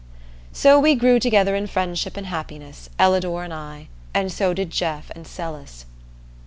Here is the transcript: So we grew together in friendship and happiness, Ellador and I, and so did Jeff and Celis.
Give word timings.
So 0.51 0.79
we 0.79 0.95
grew 0.95 1.19
together 1.19 1.55
in 1.55 1.67
friendship 1.67 2.17
and 2.17 2.25
happiness, 2.25 2.89
Ellador 2.97 3.43
and 3.43 3.53
I, 3.53 3.87
and 4.15 4.31
so 4.31 4.51
did 4.51 4.71
Jeff 4.71 5.11
and 5.13 5.27
Celis. 5.27 5.85